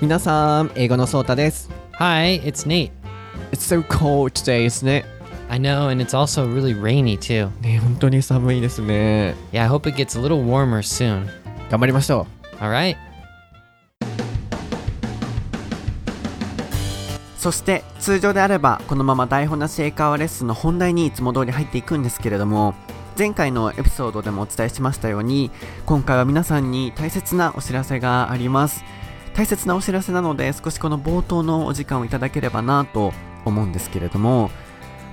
[0.00, 1.68] 皆さん、英語のソータです。
[1.94, 2.92] Hi, it's Nate.
[3.50, 5.04] It's so cold today ですね。
[5.48, 7.50] I know, and it's also really rainy too.
[7.62, 9.34] ね、本当に寒いですね。
[9.50, 11.26] Yeah, I hope it gets a little warmer soon.
[11.68, 12.28] 頑張りましょ.
[12.60, 12.60] う。
[17.40, 22.74] そして、通常であれば、このまま台本なし英会話レッスンの本題にいつも通り入っていくんですけれども、
[23.18, 25.50] 前回のエピソードでもお伝えしましたように、
[25.86, 28.84] 今回は皆さんに大切なお知らせがあります。
[29.38, 33.12] 大切なお知らせなので、少しこの冒頭のお時間をいただければなと
[33.44, 34.50] 思うんですけれども、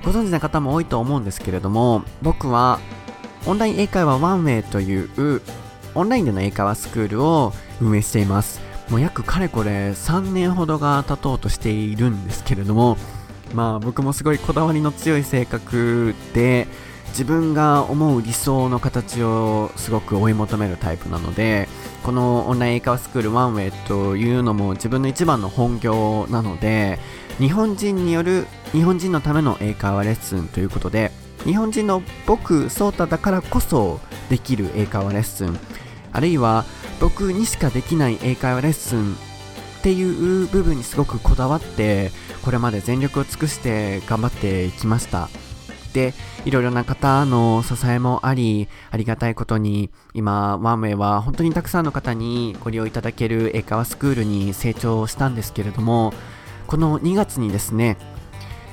[0.03, 2.79] ご存知な方も多いと思うんですけれども、僕は
[3.45, 5.41] オンライン英会話ワンウェイという
[5.93, 8.61] オンラインでの英会話スクールを運営しています。
[8.89, 12.98] もう約かれこれ3年ほどが経とうとしているんですけれども、
[13.53, 16.67] まあ僕もすごいこだわりの強い性格で、
[17.15, 21.69] 自分が思う理想の形をすごく追い求めるタイプなので、
[22.03, 26.99] このオンライン英会話スクールワンウェイというのも自分の一番の本業なので、
[27.37, 31.13] 日本人による日本人のための英会話レッスンということで、
[31.45, 35.57] 日本人の僕、ソータだからこそできる英会話レッスン、
[36.12, 36.65] あるいは
[36.99, 42.12] 僕にしかできない英会話レッスンっていう部分にすごくこだわって、
[42.43, 45.29] これまで全力を尽くして頑張ってきました。
[45.96, 56.13] で、いろいろな方の支えもあり、ありがたいことに、今、ワンウェイは本当にたくさんの方にご利用いただける英会話スクールに成長したんですけれども、
[56.68, 57.98] この2月にですね、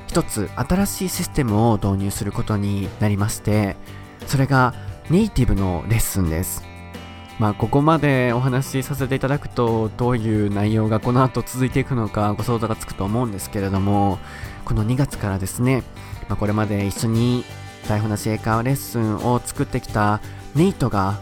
[0.08, 3.76] 一つ新しいシステムを導入することになりまして、
[4.26, 4.74] それが
[5.08, 6.64] ネイティブのレッスンです。
[7.38, 14.18] まあ、ここまでお話しさせていただくと、どういう内容がこの後続いていくのかご想像がつくと思うんですけれども、
[14.64, 15.82] この2月からですね、
[16.32, 17.44] まあ、これまで一緒に
[17.86, 20.22] 台本なし英会話レッスンを作ってきた
[20.54, 21.20] ネイトが、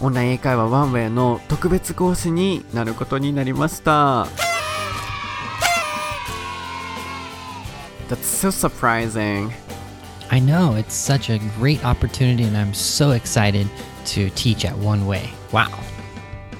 [0.00, 4.28] オンライン英会話ワンウェイの特別講師になることになりました。
[8.08, 9.50] That's so surprising.
[10.28, 13.66] I know, it's such a great opportunity, and I'm so excited
[14.14, 15.30] to teach at One Way.
[15.50, 15.66] Wow.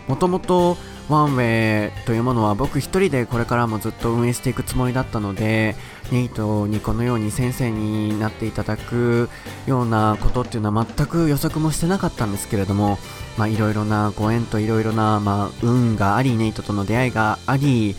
[0.09, 0.77] もともと
[1.09, 5.77] ワンウェイというものは僕一人でこれからもずっと運営していくつもりだったので
[6.13, 9.29] ネイトにこのように先生になっていただく
[9.67, 12.99] ようなことっていうのは全く予測もしてなかったんですけれども
[13.39, 17.97] まあいろいろなご縁といろいろなまあ運がありネイトとの出会いがあり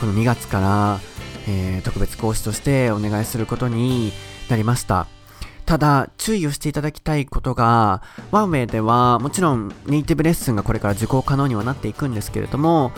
[0.00, 1.00] この2月から、
[1.46, 4.12] えー特別講師としてお願いすることに
[4.48, 5.06] なりました。
[5.66, 12.92] ただ、注意をしていただきたいことが、ワンウェイでは、もちろんネイティブレッスンがこれから受講可能にはなっていくんですけれども、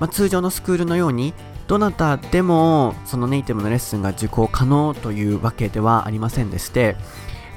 [0.00, 1.32] まあ、通常のスクールのように、
[1.68, 6.96] どなたでもそのネイティブのレッスンが受講可能というわけではありませんでして、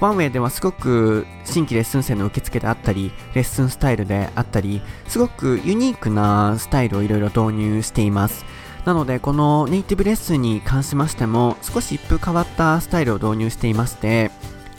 [0.02, 8.44] ワンウェイではすごく新規レッスン生の受付であったり、レッスンスタイルであったり、すごくユニークなスタイルをいろいろ導入しています。
[8.84, 14.32] なので、このネイティブレッスンに関しましても、少し一風変わったスタイルを導入していまして、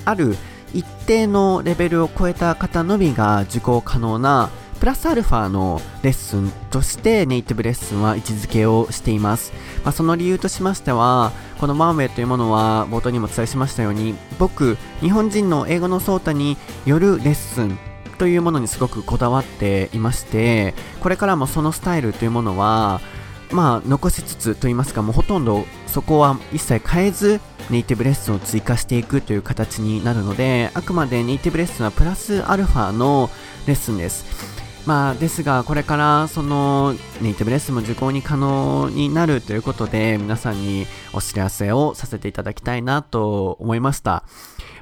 [0.05, 0.37] ある
[0.75, 4.51] 一定のレベルを超えた方のみが受講可能な
[4.83, 9.53] プラスアルファのレッスンとしてネイティブレッスンは位置づけをしています。
[9.85, 17.79] まあ、その理由としましては、このワンウェイというものは冒頭にもお伝えしましたように、僕、日本人の英語のソータによるレッスン
[18.19, 23.01] というものにすごくこだわっていまして、これからもそのスタイルというものは、
[23.53, 33.31] まあ、残しつつと言いますか、もうほとんどそこは一切変えず、ネイティブレッスンを追加していくという形になるので、あくまでネイティブレッスンはプラスアルファの
[33.69, 34.52] レッスンです。
[34.85, 44.25] まあ、ですが、これからそのネイティブレッスンも受講に可能になるということで、皆さんにお知らせをさせていただきたいなと思いました。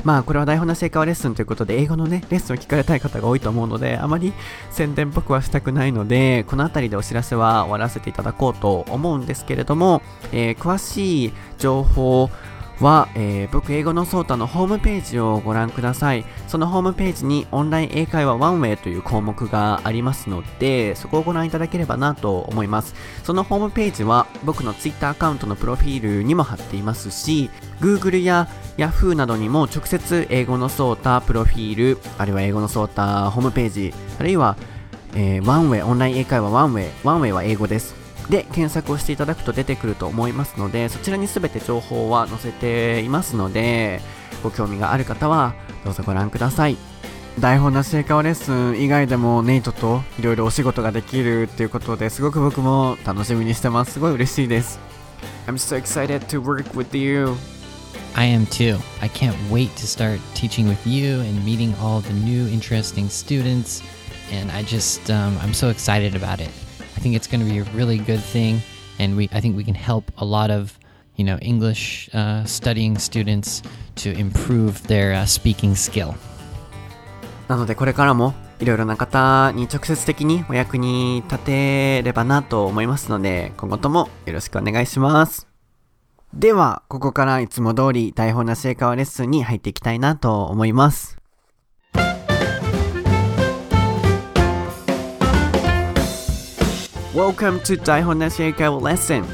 [0.03, 4.33] まあ、これは台本なし英会話レッスンということで、英語のね、レッスンを聞かれたい方が多いと思うので、あまり
[4.71, 10.01] 宣伝っぽくはしたくないので、この辺りでお知らせは終わらせていただこうと思うんですけれども、
[10.33, 12.31] えー詳しい情報
[12.81, 16.25] は、えー僕英語のソータのホームページをご覧ください。
[16.49, 22.95] そのホームページにオンライン英会話ワンウェイという項目がありますので、そこをご覧いただければなと思います。
[23.25, 27.51] そのホームページは僕の Twitter アカウントのプロフィールにも貼っていますし、
[27.81, 34.57] Google や Yahoo などにも直接英語のソータプロフィール、あるいは英語のソータホームページ、あるいは、
[35.15, 38.00] えーワンウェイ、オンライン英会話ワンウェイ、ワンウェイは英語です。
[38.29, 44.01] で、検索をしていただくと出てくると思いますので、そちらにすべて情報は載せていますので、
[44.43, 46.77] ご興味がある方はどうぞご覧ください。
[47.39, 53.93] 台本なし英会話レッスン以外でもネイトといろいろお仕事ができるっていうことですごく僕も楽しみにしてます。
[53.93, 54.79] すごい嬉しいです。
[55.47, 57.37] I'm so excited to work with you.
[58.15, 58.79] I am too.
[59.01, 63.83] I can't wait to start teaching with you and meeting all the new interesting students.
[64.33, 66.51] And I just, um, I'm so excited about it.
[67.01, 68.61] I think it's going to be a really good thing,
[68.99, 70.79] and we I think we can help a lot of
[71.17, 73.63] you know English uh, studying students
[74.05, 76.15] to improve their uh, speaking skill.
[77.49, 85.49] なのでこれからもいろいろな方に直接的にお役に立てればなと思いますので、今後ともよろしくお願いします。
[86.35, 91.20] では、ここからいつも通り台本なし英会話レッスンに入っていきたいなと思います。
[97.13, 99.25] Welcome to 台本なし英会話レッスン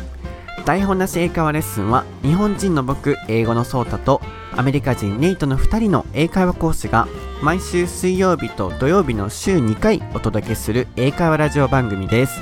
[0.65, 7.07] 台本なし英会話レッスンは日本人の僕、英語のソータとアメリカ人ネイトの2人の英会話講師が
[7.43, 12.41] 毎週水曜日と土曜日の週2回お届けする英会話ラジオ番組です。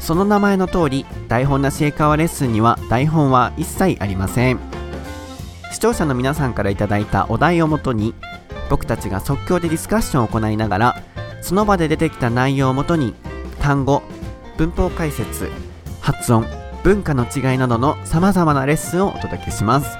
[0.00, 4.60] その名前の通り台本なし英会話レッスンには台本は一切ありません。
[5.72, 8.14] 視聴者の皆さんからいいたお題をもとに
[8.68, 11.02] 僕たちが即興でディスカッションを行いながら
[11.40, 13.14] その場で出てきた内容をもとに
[13.58, 14.02] 単語
[14.56, 15.50] 文法解説
[16.00, 16.46] 発音
[16.82, 19.96] 文化の違いなどの様々なレッスンをお届けします。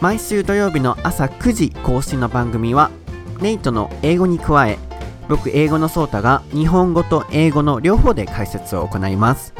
[0.00, 2.90] 毎週土曜日の朝9時更新の番組は
[3.40, 4.78] ネイトの英語に加え
[5.28, 9.54] 僕英語のソータが日本語と英語の両方で解説を行います。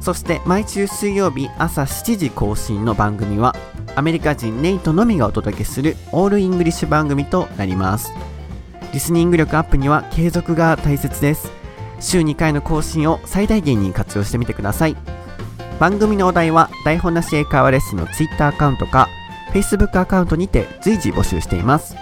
[0.00, 3.54] そして毎週水曜日朝7時更新の番組は
[3.94, 8.12] アメリカ人ネイトのみがお届けするオールイングリッシュ番組となります。
[8.92, 11.59] リスニング力アップには継続が大切です。
[12.00, 14.96] 週2回の更新を最大限に活用してみてください。
[15.78, 19.08] 番組のお題は台本なし英会話レッスンの Twitter アカウントか
[19.52, 21.96] Facebook アカウントにて随時募集しています。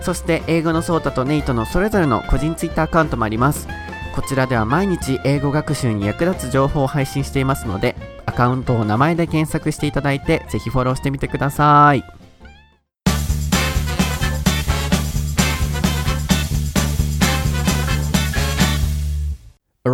[0.00, 3.68] そして英語のソータとネイトのそれぞれの個人 Twitter アカウントもあります。
[4.14, 7.94] こちらでは毎日英語学習に役立つ情報を配信していますので
[8.26, 12.17] アカウントを名前で検索していただいてぜひフォローしてみてください。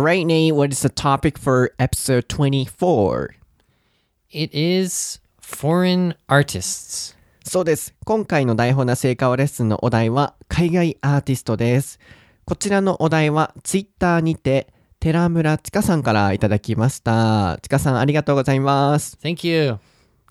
[0.05, 3.33] Alright, Nate, what is the topic for episode 24?
[4.29, 7.15] It is foreign artists.
[7.43, 7.95] そうです。
[8.05, 11.99] 今回の台本な成果をレッスンのお題は海外アーティストです。
[12.45, 17.57] こちらのお題はツイッターにて寺村千佳さんからいただきました。
[17.63, 19.17] 千佳さんありがとうございます。
[19.23, 19.79] Thank you.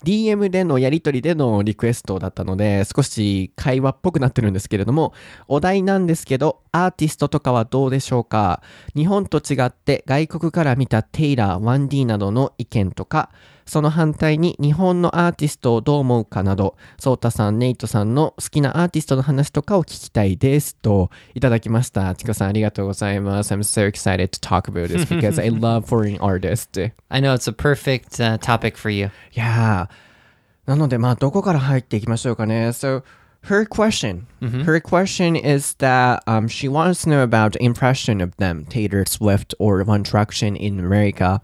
[0.05, 5.13] DM でのやり取りでのリクエストだったので少し会話っぽくなってるんですけれども
[5.47, 8.61] お題なんですけどアーティストとかはどうでしょうか？
[8.95, 13.31] 日本と違って外国から見たテイラー 1D などの意見とか
[13.65, 22.13] その反対に日本のアーティストをどう思うかなどソータさんネイトさんの好きなアーティストの話とかを聞きたいですといただきました。
[22.15, 23.53] ちかさんありがとうございます。
[23.53, 26.91] I'm so excited to talk about this because I love foreign artists.
[27.09, 29.07] I know it's a perfect uh, topic for you.
[29.07, 32.69] いやーなのでまあどこから入っていきましょうかね。
[32.69, 33.03] So
[33.44, 34.26] her question
[34.64, 39.04] her question is that um, she wants to know about the impression of them Taylor
[39.06, 41.40] Swift or One Direction in America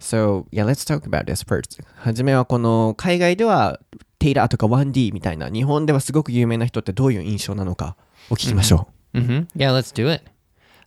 [0.00, 3.80] So yeah let's talk about this first はじめはこの海外では
[4.18, 7.96] テイラーとか 1D みたいな日本ではすごく有名な人ってどういう印象なのか
[8.30, 10.22] お聞きましょう、 hmm Yeah, let's do it.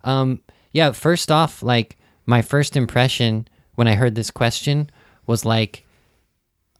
[0.04, 0.39] Um,
[0.74, 3.45] yeah, first off, like my first impression
[3.75, 4.89] when I heard this question
[5.25, 5.86] was like,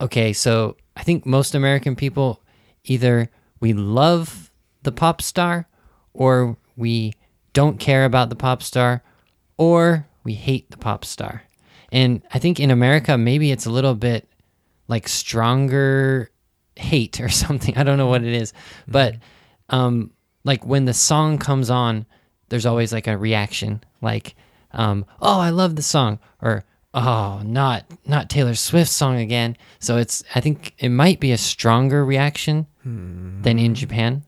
[0.02, 2.42] okay, so I think most American people
[2.84, 3.30] either
[3.65, 4.53] we love
[4.83, 5.67] the pop star
[6.13, 7.15] or we
[7.55, 9.03] don't care about the pop star
[9.57, 11.45] or we hate the pop star.
[11.91, 14.29] And I think in America, maybe it's a little bit
[14.87, 16.31] like stronger
[16.77, 17.75] hate or something.
[17.79, 18.53] I don't know what it is.
[18.87, 19.17] But
[19.71, 20.11] um,
[20.45, 22.05] like when the song comes on,
[22.51, 24.35] there's always like a reaction, like,
[24.73, 29.97] um, "Oh, I love the song," or "Oh, not not Taylor Swift's song again." So
[29.97, 34.23] it's I think it might be a stronger reaction than in Japan.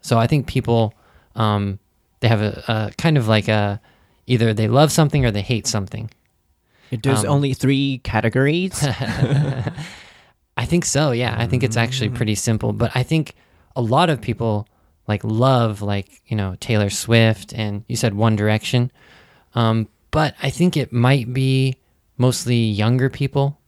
[0.00, 0.94] So I think people
[1.36, 1.78] um,
[2.20, 3.80] they have a, a kind of like a
[4.26, 6.10] either they love something or they hate something.
[6.90, 8.82] There's only three categories
[10.58, 11.12] I think so.
[11.12, 12.72] Yeah, I think it's actually pretty simple.
[12.72, 13.36] But I think
[13.76, 14.66] a lot of people
[15.06, 18.90] like love like you know Taylor Swift and you said One Direction.
[19.54, 21.76] Um, but I think it might be
[22.16, 23.60] mostly younger people,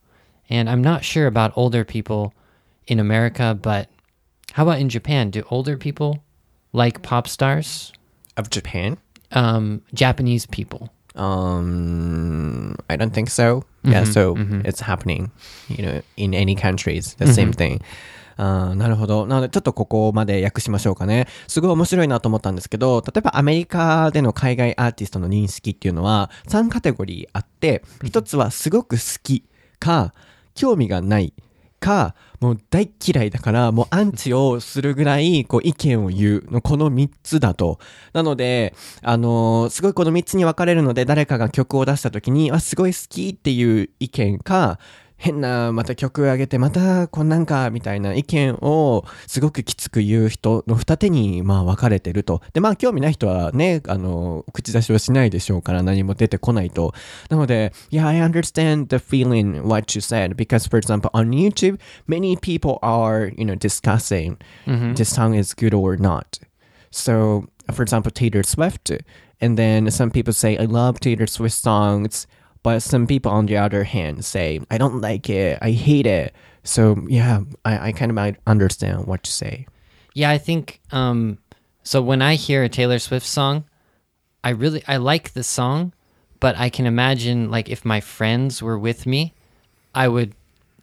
[0.48, 2.34] and I'm not sure about older people
[2.88, 3.56] in America.
[3.60, 3.88] But
[4.54, 5.30] how about in Japan?
[5.30, 6.18] Do older people
[6.72, 7.92] like pop stars?
[8.36, 8.96] of Japan
[9.32, 10.88] Um, Japanese people.
[11.14, 13.64] Um, I don't think so.
[13.84, 15.30] Yeah, so it's happening,
[15.68, 17.80] you know, in any countries, the same thing.
[18.36, 19.26] あーなるほど。
[19.26, 21.26] なので、ちょっとここまで訳しましょうかね。
[21.46, 29.44] すごい面白いなと思ったんですけど、例えばアメリカでの海外アーティストの認識っていうのは3カテゴリーあって、一つはすごく好き
[29.78, 30.14] か、
[30.54, 31.34] 興味がない
[31.80, 37.78] か、もう大嫌いだから、もうアンチをするぐらい、こう意見を言うの、この三つだと。
[38.12, 44.78] なので、あのーすごいこの三つに分かれるので、誰かが曲を出した時に、あ、すごい好きっていう意見か、
[45.20, 52.40] 変な、また曲上げて、またこんなんか、みたいな意見をすごくきつく言う人の二手に、まあ分かれてると。
[52.54, 56.94] で、まあ興味ない人はね、あの、口出しはしないでしょうから何も出てこないと。
[57.28, 63.30] なので、yeah, I understand the feeling what you said because for example on YouTube, many people are,
[63.36, 64.38] you know, discussing
[64.94, 66.40] this song is good or not.
[66.90, 68.90] So, for example, Taylor Swift,
[69.40, 72.26] and then some people say, I love Taylor Swift songs,
[72.62, 76.34] but some people, on the other hand, say, I don't like it, I hate it.
[76.62, 79.66] So, yeah, I, I kind of might understand what you say.
[80.14, 81.38] Yeah, I think um
[81.82, 83.64] so when I hear a Taylor Swift song,
[84.44, 85.92] I really I like the song,
[86.40, 89.34] but I can imagine like if my friends were with me,
[89.94, 90.34] I would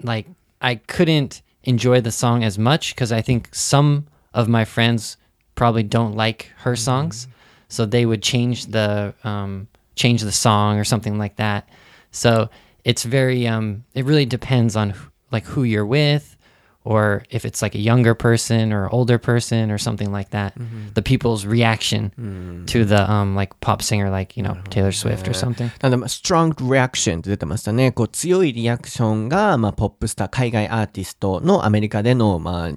[0.01, 0.27] like
[0.62, 5.17] I couldn't enjoy the song as much cuz I think some of my friends
[5.55, 7.27] probably don't like her songs,
[7.67, 11.69] so they would change the um change the song or something like that.
[12.11, 12.49] So
[12.85, 16.37] it's very um it really depends on who- like who you're with
[16.85, 20.52] or if it's like a younger person or older person or something like that
[20.95, 22.11] the people's reaction
[22.66, 26.52] to the um like pop singer like you know taylor swift or something なんで、まあ strong
[26.57, 27.92] reaction って出てましたね。
[27.92, 32.73] こう、強いリアクションが、まあ、ポップスター、海外アーティストのアメリカでの、まあ、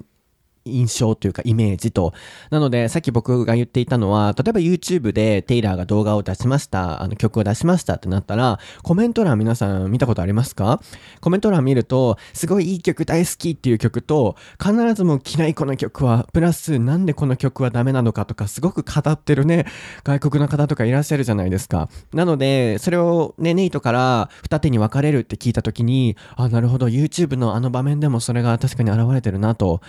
[0.65, 2.13] 印象というかイメージと。
[2.49, 10.81] なので、さっき僕が言っていたのは、例えば YouTube でテイラーが動画を出しました、あの曲を出しましたってなったら、コメント欄皆さん見たことありますか？
[11.19, 19.65] コメント欄見ると、すごいいい曲大好きっていう曲と、必ずも嫌いこの曲は、プラスなんでこの曲はダメなのかとか、すごく語ってるね、
[20.03, 21.89] 外国の方とかいらっしゃるじゃないですか。
[22.13, 29.81] なので、それをね、ネイトから二手に分かれるって聞いたときに、あ、なるほど、YouTube のあの場面でもそれが確かに現れてるなと。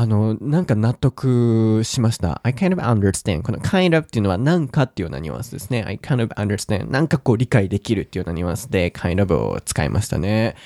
[0.00, 2.40] あの、なんか納得しました。
[2.42, 3.42] I kind of understand.
[3.42, 5.84] この kind of っていうのはなんかっていうようなニュアンスですね。
[5.86, 6.90] I kind of understand.
[6.90, 10.56] なんかこう理解できるっていうようなニュアンスで kind of を使いましたね。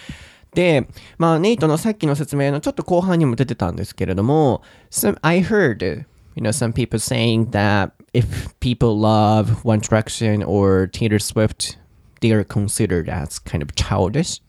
[0.54, 0.86] で、
[1.18, 4.62] まあ、ネイトのさっきの説明のちょっと後半にも出てたんですけれども、
[4.92, 6.04] some, I heard, you
[6.36, 11.76] know, some people saying that if people love One Direction or Taylor Swift,
[12.24, 14.42] they are considered as kind of childish.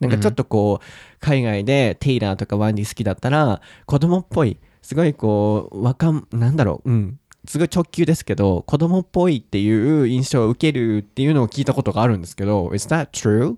[0.00, 0.84] なんかちょっとこう、
[1.20, 7.18] 海外でテイラーとかワンディ好きだったら、子供っぽい、すごいこう、若ん、なんだろう、うん。
[7.46, 13.56] すごい直球ですけど、子供っぽいっていう印象を受けるっていうのを聞いたことがあるんですけど、is that true?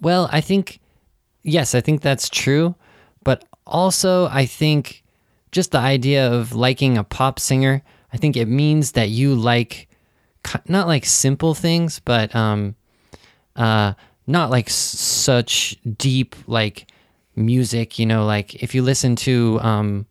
[0.00, 0.80] well i think
[1.44, 2.74] yes i think that's true
[3.24, 5.02] but also i think
[5.52, 9.88] just the idea of liking a pop singer i think it means that you like
[10.66, 12.74] not like simple things but um
[13.56, 13.92] uh
[14.26, 16.90] not like s- such deep like
[17.36, 20.06] music you know like if you listen to um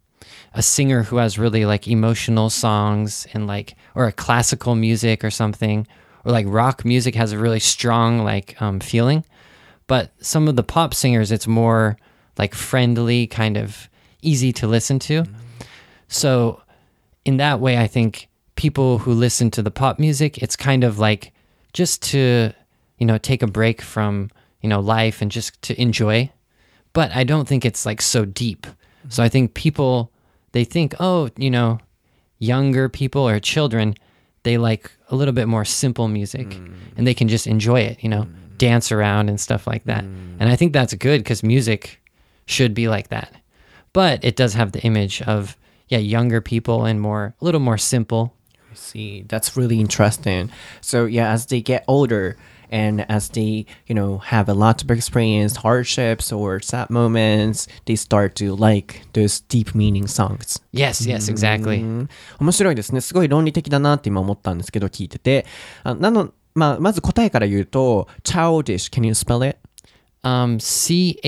[0.54, 5.30] a singer who has really like emotional songs and like or a classical music or
[5.30, 5.88] something
[6.26, 9.24] or like rock music has a really strong like um feeling.
[9.88, 11.98] But some of the pop singers it's more
[12.38, 13.90] like friendly kind of
[14.22, 15.26] easy to listen to.
[16.08, 16.62] So
[17.26, 18.29] in that way i think
[18.60, 21.32] people who listen to the pop music it's kind of like
[21.72, 22.52] just to
[22.98, 26.30] you know take a break from you know life and just to enjoy.
[26.92, 28.68] But i don't think it's like so deep.
[29.08, 30.12] So i think people
[30.52, 31.80] they think oh you know
[32.40, 33.96] younger people or children
[34.44, 36.74] they like a little bit more simple music mm.
[36.98, 38.58] and they can just enjoy it you know mm.
[38.58, 40.04] dance around and stuff like that.
[40.04, 40.36] Mm.
[40.42, 42.02] And i think that's good because music
[42.46, 43.32] should be like that.
[43.94, 45.56] But it does have the image of
[45.88, 48.36] yeah younger people and more a little more simple
[48.71, 49.25] I see.
[49.29, 50.51] That's really interesting.
[50.81, 52.37] So yeah, as they get older
[52.71, 57.95] and as they, you know, have a lot of experience, hardships or sad moments, they
[57.95, 60.61] start to like those deep meaning songs.
[60.73, 62.09] yes yes exactly うん
[62.41, 63.01] 面白いですね。
[63.01, 65.47] すごい論理的だなって今思ったんですけど、聞いてて。
[65.85, 69.59] あなの、まあ、まず答えから言うと、childish, can you spell it?
[70.25, 71.21] um c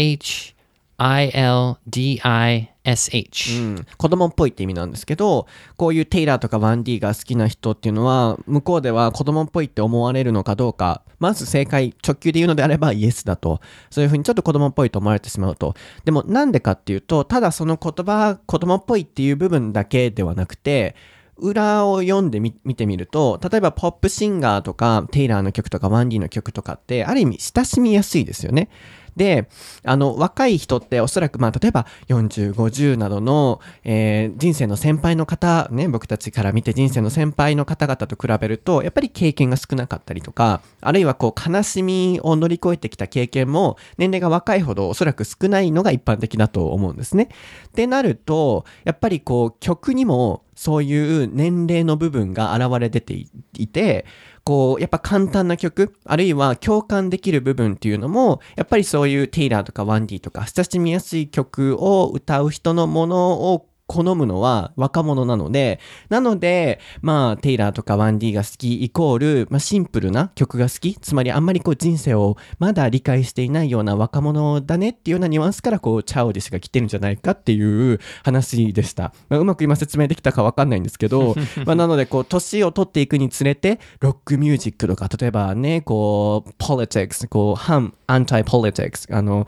[1.04, 13.62] i l d i s h うん子供っぽいって意味なんですけど、こういうテイラーとかワンディが好きな人っていうのは、向こうでは子供っぽいって思われるのかどうか、まず正解、直球で言うのであればイエスだと。
[13.90, 15.74] そういうふうにちょっと子供っぽいと思われてしまうと。
[16.06, 20.96] でもなんでかっていうと、ただその言葉、子供っぽいっていう部分だけではなくて、
[21.38, 28.70] 裏を読んでみ見てみると、例えばポップシンガーとか、テイラーの曲とか、ワンディの曲とかって、ある意味親しみやすいですよね。
[29.16, 29.50] で、
[29.84, 47.30] あの、若い人っておそらく、まあ、例えば40、50などの、えー人生の先輩の方、ね、僕たちから見て人生の先輩の方々と比べると、やっぱり経験が少なかったりとか、あるいはこう、悲しみを乗り越えてきた経験も、年齢が若いほどおそらく少ないのが一般的だと思うんですね。
[47.68, 53.14] ってなると、やっぱりこう、曲にもそういう年齢の部分が現れ出て
[53.58, 54.06] いて、
[54.44, 79.14] こう、やっぱ簡単な曲、あるいは共感できる部分っていうのも、やっぱりそういうテイラーとかワンディとか、親しみやすい曲を歌う人のものを好むのは若者なので、なので、まあ、テイラーとかワンディが好きイコール、まあ、シンプルな曲が好き、つまりあんまりこう人生をまだ理解していないような若者だねっていうようなニュアンスからこう、チャオディシが来てるんじゃないかっていう話でした。
[79.28, 89.48] まあ、うまく今説明できたかわかんないんですけど、 まあ、なのでこう、年を取っていくにつれて、ロックミュージックとか、例えばね、こう、politics、こう、反、anti-politics、あの、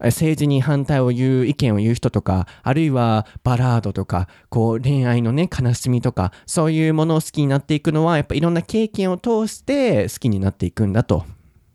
[0.00, 11.24] 政治に反対を言う意見を言う人とか、あるいはバラードとか、こう恋愛のね、悲しみとか、そういうものを好きになっていくのは、やっぱいろんな経験を通して好きになっていくんだと。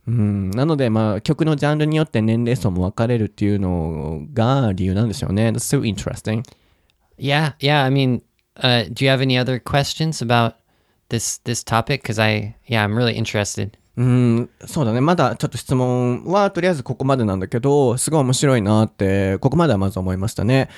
[0.07, 5.49] うん、なので、まあ、曲のジャンルによって年齢層も分かれるっていうのが理由なんでしょうね。
[5.49, 6.43] That's so interesting.
[7.17, 7.83] Yeah, yeah.
[7.83, 8.21] I mean,
[8.57, 10.55] uh, do you have any other questions about
[11.09, 12.01] this this topic?
[12.01, 13.77] Because I, yeah, I'm really interested.
[13.99, 15.01] うん、そうだね。
[15.01, 20.69] まだちょっと質問はとりあえずここまでなんだけど、すごい面白いなって、ここまではまず思いましたね。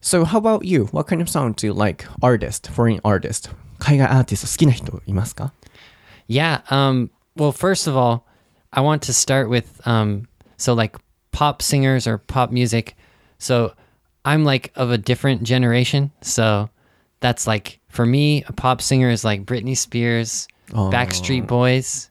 [0.00, 0.88] So, how about you?
[0.90, 2.06] What kind of sound do you like?
[2.22, 3.50] Artist, foreign artist.
[3.78, 5.52] 海外アーティスト好きな人いますか
[6.26, 6.62] Yeah.
[6.70, 7.10] Um.
[7.36, 8.22] Well, first of all,
[8.70, 10.26] I want to start with um.
[10.56, 10.96] So like
[11.32, 12.96] pop singers or pop music.
[13.38, 13.74] So
[14.24, 16.12] I'm like of a different generation.
[16.22, 16.70] So
[17.20, 22.08] that's like for me, a pop singer is like Britney Spears, Backstreet Boys,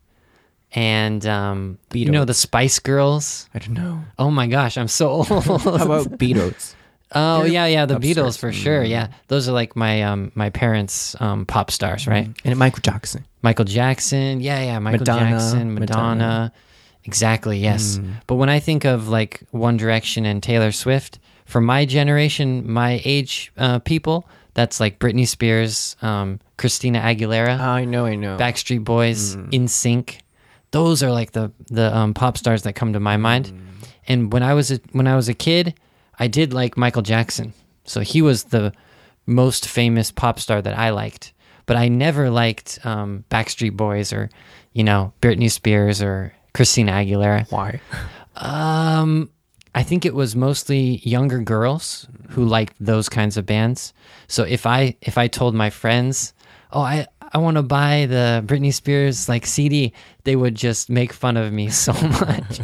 [0.74, 3.50] and um, you know the Spice Girls.
[3.53, 4.01] I don't know.
[4.20, 5.27] Oh my gosh, I'm so old.
[5.27, 6.75] How about Beatles?
[7.15, 8.18] Oh yeah, yeah, the upstairs.
[8.18, 8.84] Beatles for sure.
[8.84, 12.30] Yeah, those are like my um my parents' um pop stars, right?
[12.44, 13.25] And Michael Jackson.
[13.42, 16.15] Michael Jackson, yeah, yeah, Michael Madonna, Jackson, Madonna.
[16.15, 16.53] Madonna.
[17.06, 18.00] Exactly, yes.
[18.27, 23.01] But when I think of like One Direction and Taylor Swift, for my generation, my
[23.03, 28.38] age uh, people, that's like Britney Spears, um, Christina Aguilera, I know, I know.
[28.38, 30.23] Backstreet Boys, In Sync.
[30.74, 33.53] Those are like the the um, pop stars that come to my mind.
[34.07, 35.75] And when I was a, when I was a kid,
[36.18, 37.53] I did like Michael Jackson.
[37.86, 38.74] So he was the
[39.27, 41.31] most famous pop star that I liked.
[41.68, 44.31] But I never liked um, Backstreet Boys or
[44.74, 47.50] you know Britney Spears or Christina Aguilera.
[47.51, 47.79] Why?
[48.36, 49.29] Um,
[49.75, 53.94] I think it was mostly younger girls who liked those kinds of bands.
[54.27, 56.33] So if I if I told my friends,
[56.72, 59.93] "Oh, I I want to buy the Britney Spears like CD,"
[60.24, 62.59] they would just make fun of me so much.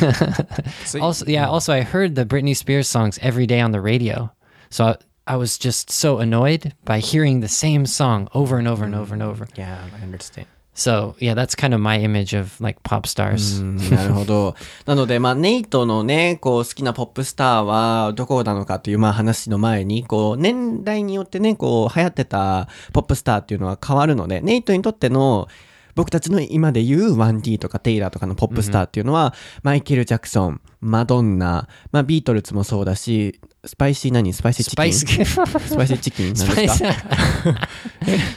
[1.00, 1.48] also, yeah.
[1.48, 4.32] Also, I heard the Britney Spears songs every day on the radio,
[4.70, 8.84] so I, I was just so annoyed by hearing the same song over and over
[8.84, 9.46] and over and over.
[9.54, 10.48] Yeah, I understand.
[10.74, 13.60] So yeah, that's kind of my image of like pop stars.
[13.60, 14.54] うんなるほど。
[14.86, 25.48] なので、まあ、ネイトのね、こう、好きなポップスターはどこなのかという、まあ、話の前に、こう、年代によってね、こう、流行ってたポップスターっていうのは変わるので、ネイトにとっての、
[25.94, 34.32] 僕たちの今で言う 1D とかテイラーとかのポップスターっていうのは、マイケル・ジャクソン、マドンナ、まあ、ビートルズもそうだし、スパイシー何？
[34.32, 34.70] スパイシーチ
[35.06, 35.24] キン？
[35.24, 35.36] ス
[35.76, 36.34] パイシーチキン？
[36.34, 36.88] なんですか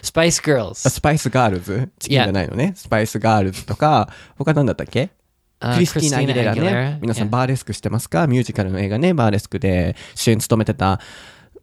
[0.04, 0.70] ？Spice Girls.
[0.72, 1.90] あスパイスガールズ？
[2.00, 2.74] チキンじゃないのね。
[2.76, 5.10] スパイスガールズとか、他なんだったっけ？
[5.60, 7.00] あクリスティーナ・アギレラね。
[7.02, 8.28] 皆さん.バーレスク知ってますか？
[8.28, 11.00] ミュージカルの映画ね、バーレスクで主演務めてた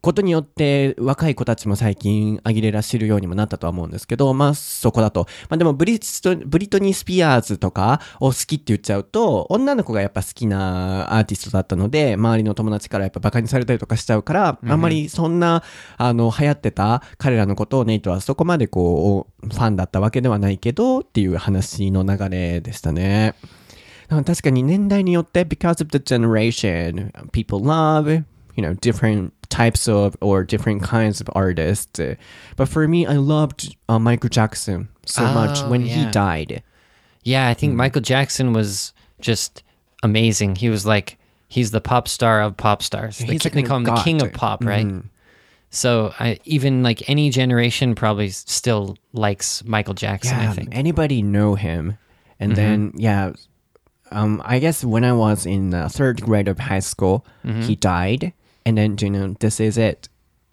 [0.03, 5.27] ことによって若い子たちも最近アギレラ知るようにもなったとは思うんですけど、まあそこだと。
[5.49, 15.63] まあでもブリストブリトニー・スピアーズとかを好きって言っちゃうと、女の子がやっぱ好きなアーティストだったので、周りの友達からやっぱバカにされたりとかしちゃうから、あんまりそんな、
[15.95, 23.35] あの、流行ってた彼らのことをネイトはそこまでこう、ファンだったわけではないけどっていう話の流れでしたね。
[24.09, 28.23] 確かに年代によって because of the generation people love
[28.55, 31.99] you know different types of or different kinds of artists
[32.57, 36.63] but for me I loved uh, Michael Jackson so much Oh, when he died
[37.23, 39.63] Yeah, I think Michael Jackson was just
[40.01, 40.55] amazing.
[40.63, 43.17] He was like he's the pop star of pop stars.
[43.19, 44.87] They, He's like they call him the king of pop, right?
[45.69, 50.37] So I, even like any generation probably still likes Michael Jackson.
[50.39, 50.69] yeah I think.
[50.71, 51.97] anybody know him
[52.39, 53.33] and then yeah
[54.11, 57.25] um I guess when I was in uh, third grade of high school
[57.67, 58.33] he died
[58.64, 60.08] and then you know this is it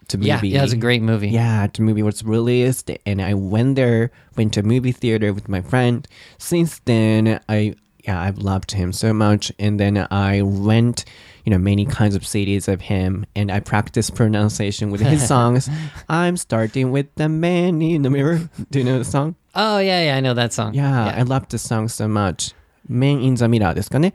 [0.08, 1.28] the Yeah, movie yeah, it was a great movie.
[1.30, 5.48] Yeah, the movie was released, and I went there, went to a movie theater with
[5.48, 6.06] my friend.
[6.38, 7.74] Since then, I
[8.06, 9.50] yeah, I've loved him so much.
[9.58, 11.04] And then I went,
[11.44, 15.68] you know, many kinds of CDs of him and I practiced pronunciation with his songs.
[16.08, 18.48] I'm starting with the man in the mirror.
[18.70, 19.34] Do you know the song?
[19.56, 20.74] Oh yeah, yeah, I know that song.
[20.74, 22.52] Yeah, I love the song so much.
[22.88, 24.14] Man in the mirror ですかね。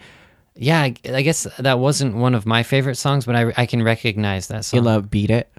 [0.56, 0.82] yeah.
[0.82, 4.48] I, I guess that wasn't one of my favorite songs, but I I can recognize
[4.48, 4.78] that song.
[4.78, 5.50] You love Beat It?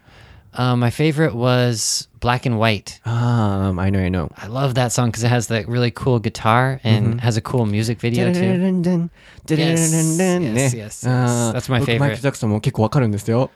[0.53, 2.99] Uh, my favorite was Black and White.
[3.05, 4.31] Um, I know, I know.
[4.37, 7.67] I love that song because it has that really cool guitar and has a cool
[7.67, 9.09] music video too.
[9.55, 11.09] Yes, yes, yes, yes.
[11.09, 11.99] あー That's my favorite.
[11.99, 13.51] マイケル・ジャクソンも結構わかるんですよ。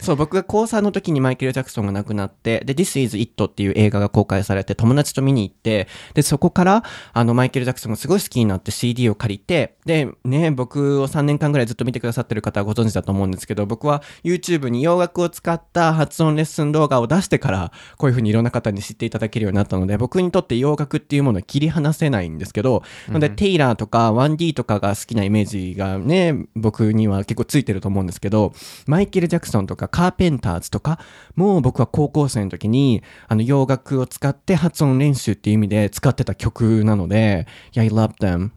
[0.00, 28.52] そう、僕が高3の時にマイケル・ジャクソンが亡くなって、で、This is It っていう映画が公開されて、友達と見に行って、で、そこから、あの、マイケル・ジャクソンがすごい好きになって CD を借りて、で、ね、僕を3年間ぐらいずっと見てくださってる方はご存知だと思うんですけど、僕は YouTube に洋楽を使った発音レッスン動画を出してから、こういうふうにいろんな方に知っていただけるようになったので、僕にとって洋楽っていうものを切り離せないんですけど、なので、テイラーとかワンディ 1D とかが好きなイメージがね、僕には結構ついてると思うんですけど、
[28.86, 30.98] マイケル・ジャクソンとかカーペンターズとか
[31.34, 38.50] も僕は高校生の時にあの洋楽を使って発音練習っていう意味で使ってた曲なので、Yeah, I love them.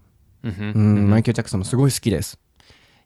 [0.43, 2.39] うん、マイケル・ジャクソンもすごい好きです。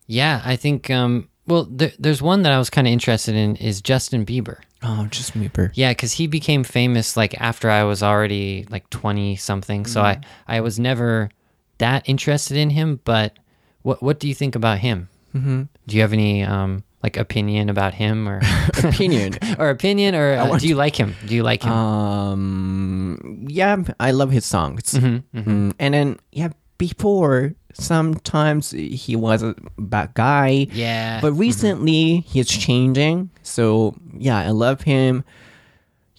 [0.08, 0.90] Yeah, I think.
[0.90, 4.58] Um, well, there, there's one that I was kind of interested in is Justin Bieber.
[4.82, 5.72] Oh, just Reaper.
[5.76, 9.86] Yeah, because he became famous like after I was already like twenty something.
[9.86, 11.30] So I I was never
[11.80, 13.00] that interested in him.
[13.04, 13.38] But
[13.82, 15.10] what what do you think about him?
[15.36, 15.64] Mm-hmm.
[15.88, 18.42] Do you have any um like opinion about him or
[18.84, 19.38] Opinion.
[19.58, 21.16] or opinion or uh, do you like him?
[21.26, 21.72] Do you like him?
[21.72, 24.94] Um, yeah, I love his songs.
[24.94, 30.68] Mm, and then, yeah, before, sometimes he was a bad guy.
[30.72, 33.30] yeah, But recently, he's changing.
[33.44, 35.24] So, yeah, I love him.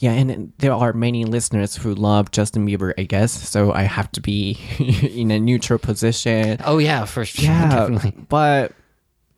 [0.00, 3.32] Yeah, and there are many listeners who love Justin Bieber, I guess.
[3.32, 4.58] So I have to be
[5.14, 6.56] in a neutral position.
[6.64, 8.14] oh yeah, for sure, Yeah, definitely.
[8.28, 8.72] but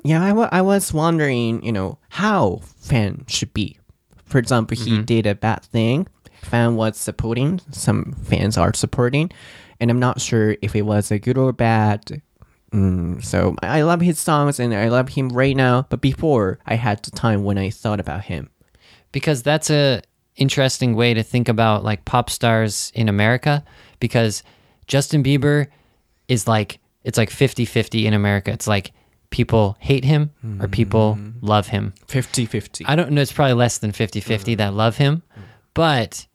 [0.05, 3.77] yeah, I I was wondering, you know, how fan should be.
[4.25, 6.07] For example, he did a bad thing.
[6.43, 7.61] Fan was supporting.
[7.73, 9.31] Some fans are supporting,
[9.81, 12.23] and I'm not sure if it was a good or bad.
[12.73, 15.87] Mm, so I love his songs and I love him right now.
[15.91, 18.49] But before, I had the time when I thought about him.
[19.13, 20.01] because that's a
[20.37, 23.65] interesting way to think about like pop stars in America
[24.01, 24.43] because
[24.87, 25.69] Justin Bieber
[26.29, 28.53] is like it's like 50-50 in America.
[28.53, 28.93] It's like
[29.31, 31.45] people hate him or people mm-hmm.
[31.45, 31.95] love him.
[32.07, 32.85] 50-50.
[32.87, 34.55] I don't know it's probably less than 50-50 mm-hmm.
[34.57, 35.43] that love him, mm-hmm.
[35.75, 36.27] but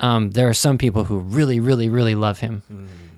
[0.00, 2.62] um, there are some people who really really really love him.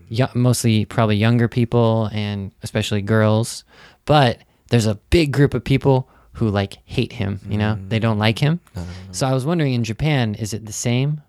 [0.08, 3.64] Yo- mostly probably younger people and especially girls,
[4.04, 4.38] but
[4.70, 7.74] there's a big group of people who like hate him, you know?
[7.74, 7.88] Mm-hmm.
[7.88, 8.60] They don't like him.
[9.10, 11.22] So I was wondering in Japan, is it the same?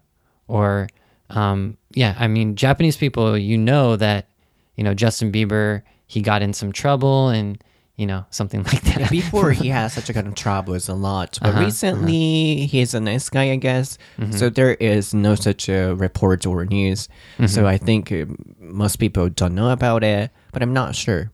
[0.48, 0.88] Or,
[1.30, 4.28] um, yeah, I mean, Japanese people, you know that,
[4.76, 7.64] you know, Justin Bieber, he got in some trouble and,
[7.96, 9.10] you know, something like that.
[9.10, 12.68] Before he had such a kind of troubles a lot, but uh-huh, recently uh-huh.
[12.68, 13.98] he's a nice guy, I guess.
[14.18, 14.32] Mm-hmm.
[14.34, 17.10] So there is no such a report or news.
[17.34, 17.48] Mm-hmm.
[17.48, 18.26] So I think uh,
[18.60, 21.32] most people don't know about it, but I'm not sure.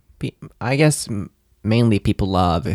[0.59, 1.07] I guess
[1.63, 2.65] mainly people love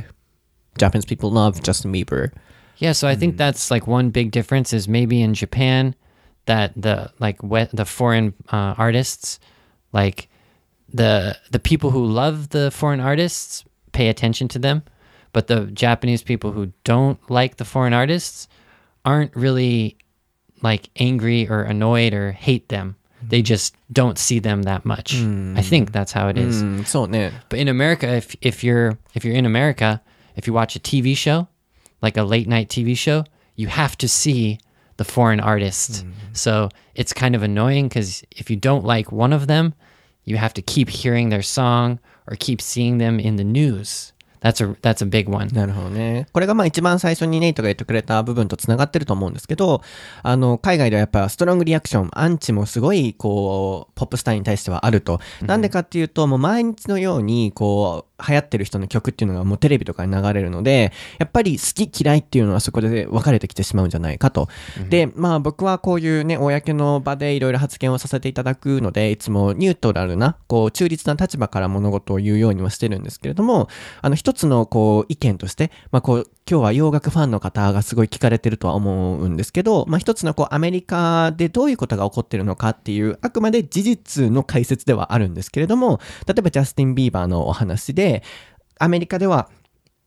[0.77, 2.31] Japanese people love Justin Bieber.
[2.77, 5.95] Yeah, so I think that's like one big difference is maybe in Japan
[6.45, 9.39] that the like we- the foreign uh, artists,
[9.93, 10.27] like
[10.93, 14.83] the the people who love the foreign artists pay attention to them,
[15.31, 18.47] but the Japanese people who don't like the foreign artists
[19.05, 19.95] aren't really
[20.61, 22.95] like angry or annoyed or hate them.
[23.27, 25.15] They just don't see them that much.
[25.15, 26.61] I think that's how it is.
[26.61, 27.31] うん、そうね。
[27.49, 30.01] But in America, if if you're if you're in America,
[30.35, 31.47] if you watch a TV show,
[32.01, 33.23] like a late night TV show,
[33.55, 34.59] you have to see
[34.97, 36.05] the foreign artist.
[36.33, 39.73] So it's kind of annoying because if you don't like one of them,
[40.23, 44.13] you have to keep hearing their song or keep seeing them in the news.
[44.41, 45.47] That's a that's a big one.
[45.53, 46.27] なるほどね。
[46.31, 49.81] これがまあ一番最初にネイトが言ってくれた部分と繋がってると思うんですけど、
[50.21, 55.19] あの、海外ではやっぱストロングリアクション、アンチもすごい、こう、ポップスターに対してはあると。
[55.41, 64.48] なんでかっていうと、もう毎日のように、こう、 流行ってる人の曲っていうのがもうテレビとかに流れるので、やっぱり好き嫌いっていうのはそこで分かれてきてしまうんじゃないかと。
[64.88, 73.68] で、まあ僕はこういうね、公の場でいろいろ発言をさせていただくので、いつもニュートラルな、こう、中立な立場から物事を言うようにはしてるんですけれども、
[74.02, 88.24] あの、一つのこう、意見として、まあこう、今日は洋楽ファンの方がすごい聞かれてるとは思うんですけど、まあ一つのこう、アメリカでどういうことが起こってるのかっていう、あくまで事実の解説ではあるんですけれども、例えばジャスティン・ビーバーのお話で、
[88.80, 89.48] アメリカでは、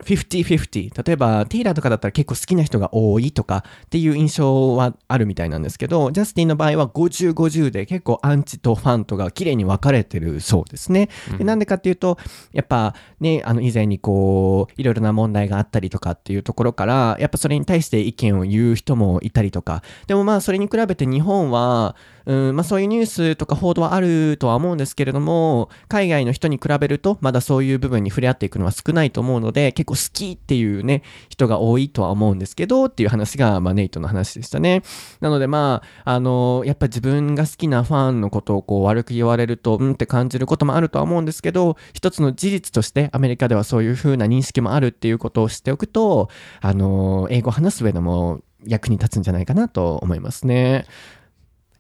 [0.03, 12.17] 50-50例えばテイラーとかだったら結構好きな人が多いとかっていう印象はあるみたいなんですけどジャスティンの場合は50-50で結構アンチとファンとが綺麗に分かれてるそうですね、でなんでかっていうと
[12.51, 19.83] やっぱねあの以前にこういろいろな問題があったりとかっていうところからやっぱそれに対して意見を言う人もいたりとか。
[20.07, 34.83] でもまあそれに比べて日本はうんまあ、そういうニュースとか報道はあるとは思うんですけれども海外の人に比べるとまだそういう部分に触れ合っていくのは少ないと思うので結構好きっていうね人が多いとは思うんですけどっていう話が、まあ、ネイトの話でしたね
[35.19, 46.29] なのでまああのやっぱ自分が好きなファンのことをこう悪く言われるとうんって感じることもあるとは思うんですけど一つの事実としてアメリカではそういう風な認識もあるっていうことを知っておくと
[46.61, 50.85] あの英語を話す上でも役に立つんじゃないかなと思いますね。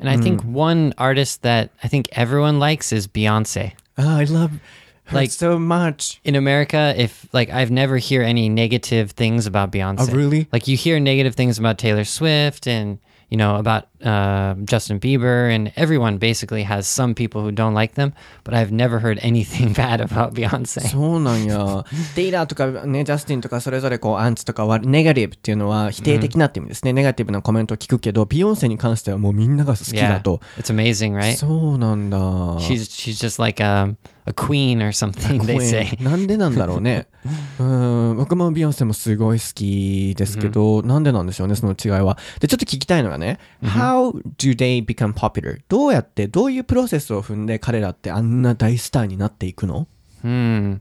[0.03, 3.71] And I think one artist that I think everyone likes is Beyonce.
[3.97, 4.51] Ah, I love
[5.05, 6.19] her Like- so much.
[6.25, 10.09] In America, if like I've never hear any negative things about Beyonce.
[10.11, 10.47] Oh, really?
[10.51, 15.53] Like you hear negative things about Taylor Swift and you know about uh, Justin Bieber
[15.53, 18.13] and everyone basically has some people who don't like them,
[18.43, 20.81] but I've never heard anything bad about Beyonce.
[20.81, 21.85] そうなんや。
[22.15, 26.93] テイラーとかね、ジャスティンとかそれぞれこうアンチとかはネガティブっていうのは否定的なって意味ですね。
[26.93, 30.41] ネガティブなコメントを聞くけど、ビヨンセに関してはもうみんなが好きだ Yeah, と。
[30.57, 31.35] it's amazing, right?
[31.37, 32.17] そうなんだ。
[32.59, 35.41] She's she's just like a a queen or something.
[35.41, 35.97] They 声 say.
[36.01, 37.07] なんでなんだろうね。
[37.59, 42.17] うん、僕もビヨンセもすごい好きですけど、なんでなんでしょうね、その違いは。
[42.39, 43.92] で、ちょっと聞きたいのがね、How
[44.38, 45.60] do they become popular?
[45.68, 49.86] どうやって、どういうプロセスを踏んで彼らってあんな大スターになっていくの
[50.22, 50.80] Hmm.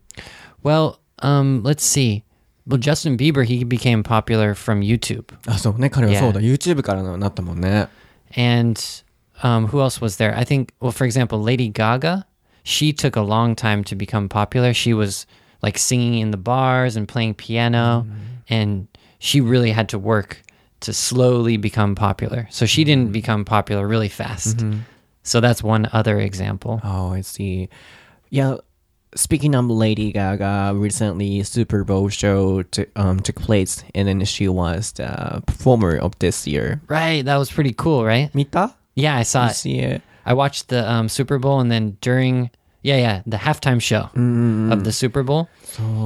[0.63, 2.23] Well, um, let's see.
[2.67, 6.19] Well, Justin Bieber he became popular from YouTube, あ、そうね、彼は Yeah.
[6.19, 7.87] そうだ、YouTube からなったもんね。
[8.35, 8.77] and
[9.43, 10.35] um, who else was there?
[10.35, 10.73] I think.
[10.81, 12.25] Well, for example, Lady Gaga.
[12.63, 14.73] She took a long time to become popular.
[14.73, 15.25] She was
[15.61, 18.05] like singing in the bars and playing piano,
[18.49, 18.87] and
[19.19, 20.43] she really had to work
[20.82, 22.46] to slowly become popular.
[22.50, 24.64] So she didn't become popular really fast.
[25.22, 26.80] So that's one other example.
[26.84, 27.68] Oh, I see.
[28.30, 28.56] Yeah,
[29.14, 34.48] speaking of Lady Gaga, recently Super Bowl show t- um, took place, and then she
[34.48, 36.80] was the performer of this year.
[36.88, 38.30] Right, that was pretty cool, right?
[38.34, 39.54] 見た Yeah, I saw You it.
[39.54, 40.02] see it?
[40.26, 42.50] I watched the um, Super Bowl and then during
[42.82, 44.10] yeah yeah the halftime show
[44.72, 45.48] of the Super Bowl.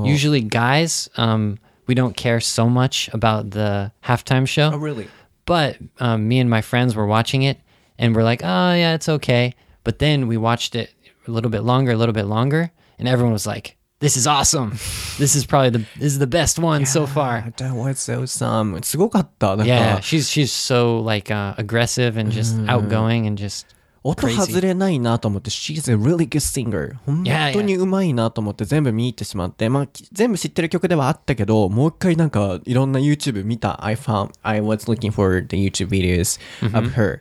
[0.04, 5.07] Usually guys um, we don't care so much about the halftime show, Oh, really?
[5.45, 7.59] but um, me and my friends were watching it
[7.97, 9.53] and we're like, oh yeah, it's okay.
[9.83, 10.93] But then we watched it
[11.27, 14.71] a little bit longer, a little bit longer, and everyone was like, "This is awesome!
[15.17, 18.79] This is probably the this is the best one so far." That was so some.
[18.83, 19.55] すごかった。
[19.55, 23.65] なんか、 Yeah, she's she's so like uh, aggressive and just outgoing and just
[24.06, 26.96] 音.外れないなと思って、She's a really good singer.
[27.06, 33.84] 本当にうまいなと思って全部見入ってしまって、まあ、き全部知ってる曲ではあったけど、もう一回なんかいろんな YouTube 見た。
[33.84, 36.40] I found, I was looking for the YouTube videos
[36.76, 37.20] of her.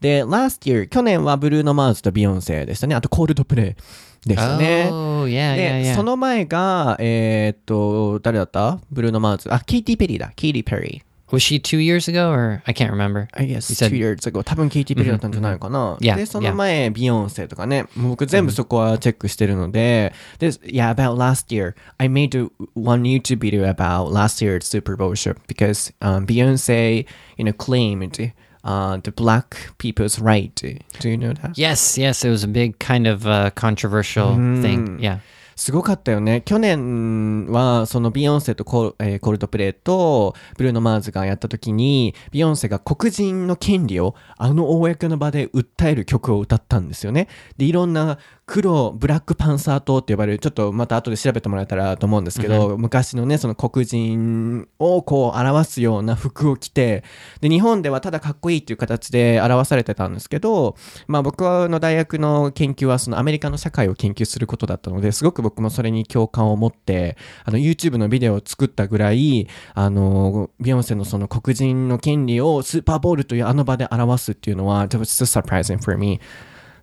[0.00, 2.94] で、last year、去年はブルーノ・マーズとビヨンセでしたね。
[2.94, 3.76] あとコールドプレ
[4.24, 4.88] イでしたね。
[4.92, 5.94] Oh yeah, で、yeah, yeah.
[5.96, 8.78] その前が、えーっと、誰だった？
[8.92, 9.52] ブルーノ・マーズ。
[9.52, 10.32] あ、ケイティ・ペリーだ。
[10.36, 11.07] ケイティ・ペリー。
[11.31, 13.27] Was she two years ago or I can't remember?
[13.33, 15.95] I guess You said- two years ago 多分ケイティ・ペリーだったんじゃないかな。
[15.99, 17.85] Yeah, で、その前、ビヨンセとかね。
[17.95, 20.13] もう僕全部そこはチェックしてるので。
[20.37, 25.35] で、yeah, about last year, I made a- one YouTube video about last year's Super Bowl show
[25.47, 28.31] because um, Beyonce, you know, claimed
[28.63, 30.53] uh, the black people's right.
[30.99, 31.57] Do you know that?
[31.57, 34.99] Yes, yes, it was a big kind of uh, controversial thing.
[35.01, 35.17] Yeah.
[35.58, 36.40] すごかったよね。
[36.44, 47.26] 去年は、そのビヨンセとコ,、えーコルトプレイとブルーノ・マーズがやった時に、ビヨンセが黒人の権利をあの公の場で訴える曲を歌ったんですよね。
[47.56, 48.18] で、いろんな
[48.48, 57.04] 黒、ブラックパンサー党って呼ばれる、ちょっとまた後で調べてもらえたらと思うんですけど、昔のね、その黒人をこう表すような服を着て、
[57.42, 60.76] で、日本ではただかっこいいっていう形で表されてたんですけど、
[61.08, 76.18] まあ僕の大学の研究はそのアメリカの社会を研究することだったので、すごく僕もそれに共感を持って、あの YouTube のビデオを作ったぐらい、あの、ビヨンセのその黒人の権利をスーパーボールというあの場で表すっていうのは、it was so surprising for me.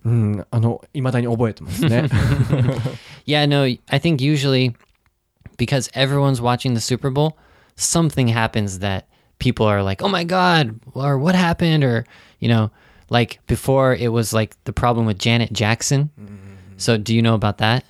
[0.05, 2.07] うん、あの、未だに覚えてますね。
[3.25, 4.73] Yeah, no, I think usually
[5.57, 7.37] because everyone's watching the Super Bowl,
[7.75, 9.05] something happens that
[9.37, 12.05] people are like, "Oh my god," or "What happened?" or,
[12.39, 12.71] you know,
[13.09, 16.09] like before it was like the problem with Janet Jackson.
[16.77, 17.83] So, do you know about that?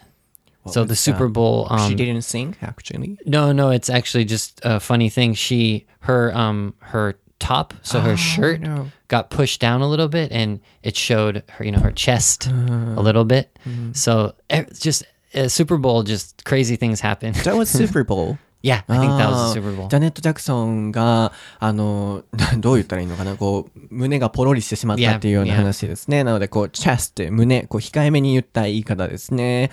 [0.68, 1.34] so the was Super that?
[1.34, 3.18] Bowl um She didn't sing, actually.
[3.26, 5.34] No, no, it's actually just a funny thing.
[5.34, 8.91] She her um her top, so her shirt no.
[9.09, 13.01] got pushed down a little bit and it showed her, you know, her chest a
[13.01, 13.59] little bit.
[13.93, 17.33] So eh, just uh, Super Bowl just crazy things happen.
[17.45, 18.39] That was Super Bowl.
[18.63, 19.87] Yeah, I think that あ was Super Bowl.
[19.89, 22.25] ジャネット・ジャクソンが、あの、
[22.59, 25.59] どう言ったらいいのかな、こう、胸がポロリしてしまったっていうような Yeah, yeah.
[25.59, 26.25] 話ですね。
[26.25, 29.71] なので、こう、チェスって胸、こう、控えめに言った言い方ですね。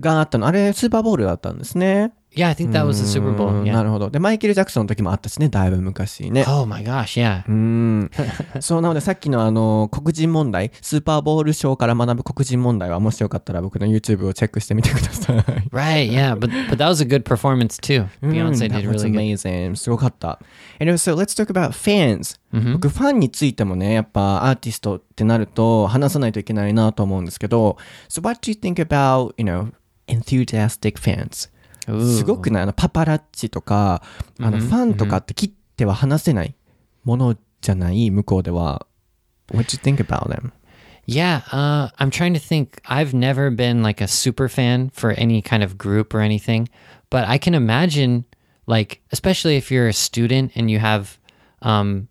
[0.00, 0.48] があったの。
[0.48, 2.12] あれ、スーパーボールだったんですね。
[2.36, 3.50] Yeah, I think that was the Super う Bowl.
[3.62, 3.84] んな Yeah.
[3.84, 4.10] るほど。
[4.10, 6.44] で、マイケル・ジャクソンの時もあったしね、だいぶ昔ね。
[6.48, 7.42] Oh my gosh, yeah.
[7.48, 8.10] うん。
[8.60, 15.36] そう、なのでさっきのあの、黒人問題、スーパーボール賞から学ぶ黒人問題は、もしよかったら僕の YouTube をチェックしてみてください。
[15.72, 18.06] Right, yeah, but but that was a good performance too.
[18.22, 19.34] Beyonce that did was really good.
[19.36, 19.76] amazing.
[19.76, 20.40] すごかった。
[20.80, 22.38] And so let's talk about fans.
[22.72, 27.76] 僕、ファンについてもね、やっぱアーティストってなると話さないといけないなと思うんですけど、
[28.08, 29.72] So what do you think about, you know,
[30.06, 31.50] enthusiastic fans?
[31.85, 34.03] すごくないあの、パパラッチとか、
[34.39, 36.55] あの、ファンとかって切っては話せない
[37.03, 38.85] ものじゃない向こうでは。
[39.51, 40.51] What do you think about them?
[41.07, 42.79] Yeah, uh, I'm trying to think.
[42.85, 46.69] I've never been like a super fan for any kind of group or anything,
[47.09, 48.25] but I can imagine,
[48.67, 51.17] like, especially if you're a student and you have,
[51.63, 52.09] um,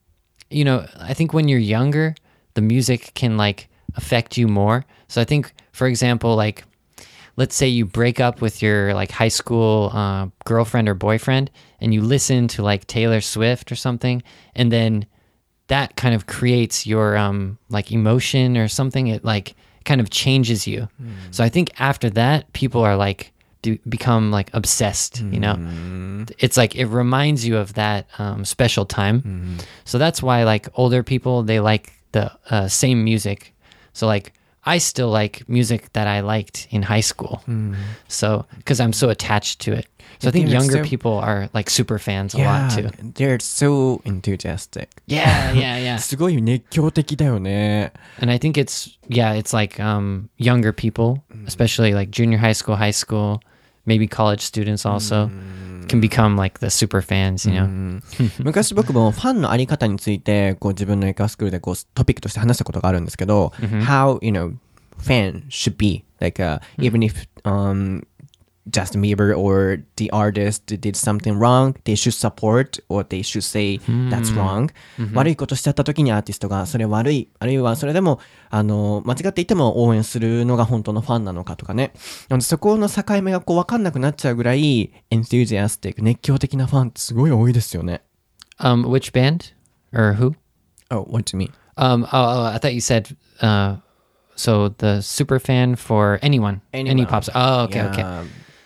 [0.50, 2.16] you know, I think when you're younger,
[2.54, 4.84] the music can like affect you more.
[5.06, 6.64] So I think, for example, like,
[7.35, 11.49] let's say you break up with your like high school uh, girlfriend or boyfriend
[11.81, 14.21] and you listen to like Taylor Swift or something,
[14.55, 15.05] and then
[15.67, 20.67] that kind of creates your um like emotion or something it like kind of changes
[20.67, 20.87] you.
[21.31, 25.55] So i think after that people are like do become like obsessed you know?
[26.37, 29.57] It's like it reminds you of that um, special time.
[29.85, 33.53] So that's why like older people they like the uh, same music.
[33.93, 34.33] So like
[34.64, 37.42] i still like music that i liked in high school
[38.08, 39.86] so because i'm so attached to it
[40.18, 43.38] so i think they're younger so- people are like super fans a lot too they're
[43.40, 44.88] so enthusiastic.
[45.06, 47.92] yeah yeah yeah すごい熱狂的だよね。
[48.20, 52.76] and I think it's yeah, it's like um, younger people, especially like junior high school,
[52.76, 53.40] high school,
[53.86, 55.30] maybe college students also
[55.88, 58.00] can become like the super fans, you know.
[58.42, 63.52] 昔僕もファンのあり方について、こう自分のエカスクールでこうトピックとして話したことがあるんですけど、
[63.84, 64.54] how, you know,
[65.00, 66.04] fan should be.
[66.20, 68.04] Like, uh, even if, um,
[68.69, 73.77] Justin Bieber or the artist did something wrong, they should support or they should say
[74.09, 74.69] that's wrong.
[75.13, 81.91] 悪いことしちゃった時にアーティストがそれ悪い、あるいはそれでも、あの、間違っていても応援するのが本当のファンなのかとかね。
[82.29, 88.01] なのでそこの境目がこう分かんなくなっちゃうぐらい、enthusiastic、熱狂的なファンってすごい多いですよね。
[88.59, 89.53] Um, which band
[89.93, 90.35] or who?
[90.89, 91.51] Oh, what do you mean?
[91.75, 93.77] Um, oh, oh, I thought you said uh,
[94.35, 97.09] so the super fan for anyone, any Anyone.
[97.09, 97.29] pops.
[97.33, 98.03] Oh, okay, okay.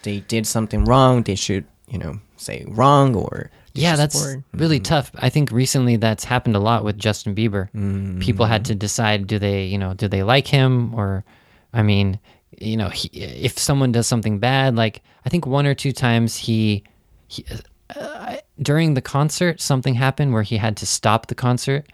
[0.07, 1.23] They did something wrong.
[1.23, 4.45] They should, you know, say wrong or Yeah, that's support.
[4.53, 4.83] really mm-hmm.
[4.83, 5.11] tough.
[5.15, 7.69] I think recently that's happened a lot with Justin Bieber.
[7.71, 8.19] Mm-hmm.
[8.19, 11.25] People had to decide do they, you know, do they like him or
[11.73, 12.21] I mean,
[12.57, 16.37] you know, he, if someone does something bad, like I think one or two times
[16.37, 16.85] he,
[17.27, 17.45] he
[17.93, 21.85] uh, during the concert something happened where he had to stop the concert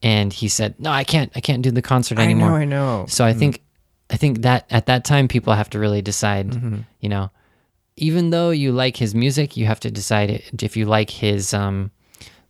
[0.00, 2.92] and he said, "No, I can't I can't do the concert anymore." I anymore." know,
[2.92, 3.06] I know.
[3.08, 3.40] So I mm-hmm.
[3.40, 3.62] think
[4.10, 6.54] I think that at that time people have to really decide,
[7.00, 7.32] you know,
[7.98, 11.90] even though you like his music, you have to decide if you like his um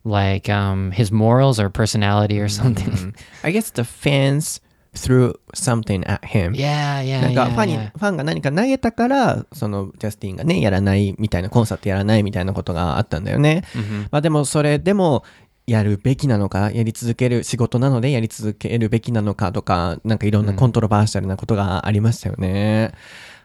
[0.05, 3.13] like um his morals or personality or something.
[3.43, 4.61] I guess the fans
[4.95, 6.53] threw something at him.
[6.53, 7.91] yeah, yeah, なんか yeah, ファンに、yeah.
[7.91, 13.63] ファンが何か投げたから、そのジャスティンがね、やらないみたいな、コンサートやらないみたいなことがあったんだよね。
[14.11, 15.23] まあでもそれでも、
[15.67, 22.91] やるべきなのか、やり続ける仕事なのでやり続けるべきなのかとか、なんかいろんなコントロバーシャルなことがありましたよね。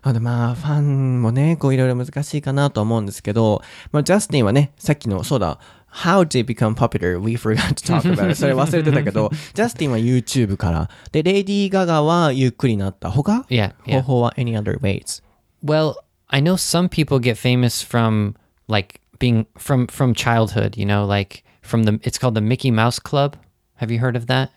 [0.04, 5.60] あでまあ、ファンもね、こういろいろ難しいかなと思うんですけど、まあ、ジャスティンはね、さっきの、そうだ、
[5.91, 7.19] How did they become popular?
[7.19, 8.36] We forgot to talk about it.
[8.36, 10.89] それ忘れてたけど、ジャスティンは YouTube から。
[11.12, 13.10] で、レイディー・ガガはゆっくりなった。
[13.10, 14.02] 他 Yeah, yeah.
[14.02, 15.24] 方法は any other ways?
[15.63, 15.95] Well,
[16.28, 18.36] I know some people get famous from
[18.67, 23.00] like being from from childhood, you know, like from the it's called the Mickey Mouse
[23.00, 23.36] Club.
[23.76, 24.52] Have you heard of that?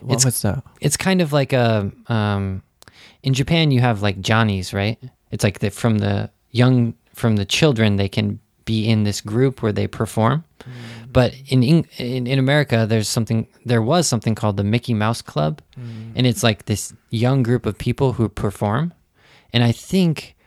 [0.00, 0.62] What was that?
[0.80, 2.62] it's kind of like a um
[3.27, 4.97] in Japan you have like Johnnies, right?
[5.31, 9.61] It's like the, from the young from the children they can be in this group
[9.61, 10.45] where they perform.
[10.61, 11.11] Mm.
[11.11, 15.61] But in, in in America there's something there was something called the Mickey Mouse Club
[15.77, 16.13] mm.
[16.15, 18.93] and it's like this young group of people who perform.
[19.51, 20.37] And I think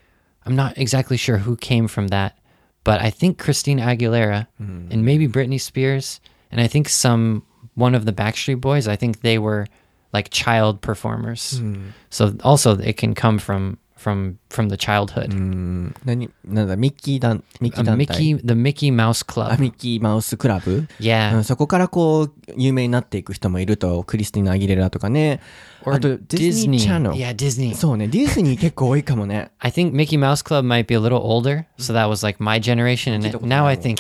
[0.47, 2.39] I'm not exactly sure who came from that,
[2.83, 4.91] but I think Christina Aguilera mm.
[4.91, 6.19] and maybe Britney Spears
[6.51, 7.43] and I think some
[7.75, 9.67] one of the Backstreet Boys, I think they were
[10.13, 11.59] like child performers.
[11.59, 11.89] Hmm.
[12.11, 15.33] So also it can come from from from the childhood.
[15.33, 19.61] うん何なんだミッキー団ミッキ A ー団体 Mickey, the Mickey Mouse あ Club.
[19.61, 21.37] ミッキーマウスクラブ、う Yeah.
[21.39, 25.41] ん、そこからこう有名になっていく人もいるとクリスティナ・アギレラとかね
[25.87, 27.75] あとディズニーチャンネル Yeah, Disney.
[27.75, 32.43] そうねディズニー結構多いかもね I think Mickey Mouse Club might be a little older, so that was like
[32.43, 33.97] my generation, and it, now I think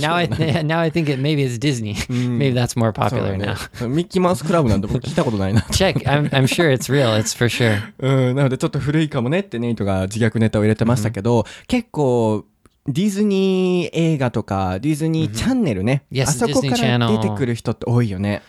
[0.00, 0.26] now I
[0.64, 1.94] now I think it maybe it's Disney.
[2.08, 3.46] maybe that's more そう popular ね
[3.80, 3.88] now.
[3.88, 5.98] ミッキーマウスクラブなんて僕聞いたことないな Check.
[6.06, 7.16] I'm I'm sure it's real.
[7.16, 7.78] It's for sure.
[8.00, 12.44] うん、なのでちょっと古いかもねってネイトが自虐ネタを入れてましたけど、結構、
[12.86, 16.04] ディズニー映画とか、ディズニーチャンネルね。
[16.20, 18.42] あそこから出てくる人って多いよね。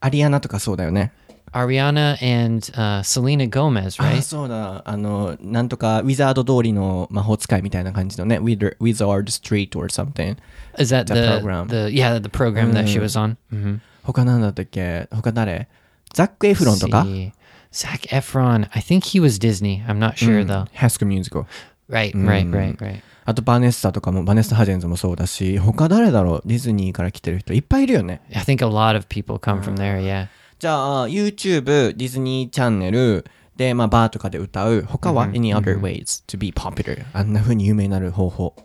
[0.00, 1.12] アリアナとかそうだよね。
[1.52, 4.22] Ariana and uh, Selena Gomez, あ right?
[4.22, 4.82] そうだ。
[4.84, 8.38] あの、なんとか、ウィザード通りの魔法使いみたいな感じのね。
[8.38, 10.36] Wizard Street or something.
[10.78, 11.66] Is that The the program.
[11.66, 13.36] the yeah the program that she was on?
[13.52, 15.68] hmm 他なんだったっけ他誰
[16.14, 17.32] ザック・エフロンとか See.
[17.73, 18.67] Zac Efron.
[18.73, 19.83] I think he was Disney.
[19.87, 20.67] I'm not sure though.
[20.73, 21.45] ハスク・ミュージカル。
[21.89, 23.01] Right, right, right, right.
[23.25, 28.21] あと、バネッサとかも、バネッサ・ハジェンズもそうだし、他誰だろうディズニーから来てる人いっぱいいるよね。
[28.33, 29.99] I think a lot of people come from there.
[29.99, 30.27] Yeah.
[30.59, 33.25] じゃあ、YouTube、ディズニーチャンネル
[33.55, 34.85] で、まあ、バーとかで歌う。
[34.87, 37.05] 他は、any other ways to be popular?
[37.13, 38.55] あんな風に有名になる方法。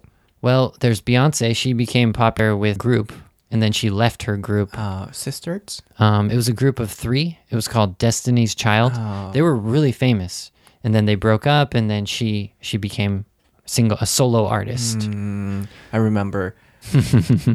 [0.42, 1.54] Well, there's Beyonce.
[1.54, 3.12] She became popular with group,
[3.55, 4.77] and then she left her group.
[5.13, 5.81] Sisters.
[5.97, 7.39] Um, it was a group of three.
[7.49, 8.91] It was called Destiny's Child.
[9.31, 10.51] They were really famous,
[10.83, 13.23] and then they broke up, and then she she became
[13.65, 15.07] single a solo artist.
[15.93, 16.53] I remember.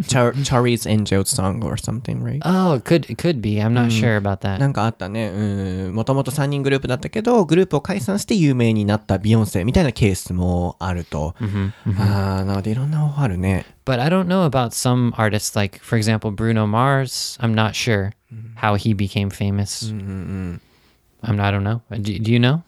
[0.08, 2.40] Char Charlie's Angels song or something, right?
[2.46, 3.60] Oh, it could it could be.
[3.60, 4.60] I'm not sure about that.
[4.60, 5.30] なんかあったね。
[5.30, 5.96] うん。
[5.96, 11.34] もともと3人グループだったけど、グループを解散して有名になったビヨンセみたいなケースもあると。
[11.98, 13.66] ああ、なのでいろんな方法あるね。
[13.84, 17.38] But I don't know about some artists, like for example Bruno Mars.
[17.42, 18.12] I'm not sure
[18.56, 19.92] how he became famous.
[19.92, 20.62] I'm
[21.36, 21.46] not.
[21.48, 21.82] I don't know.
[21.90, 22.64] Do, do you know?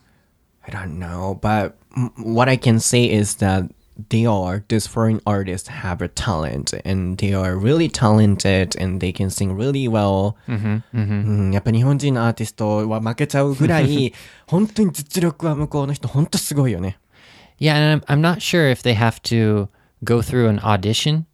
[0.67, 3.63] I don't know, but mm, what I can say is that
[4.09, 9.11] they are these foreign artists have a talent and they are really talented and they
[9.11, 10.35] can sing really well.
[10.47, 10.53] う
[10.99, 14.13] んやっぱ日本人のアーティストは負けちゃうぐらい
[14.45, 16.99] 本当に実力は向こうの人本当すごいよね。
[17.59, 19.67] Yeah, and I'm, I'm not sure if they have to
[20.03, 21.25] go through an audition,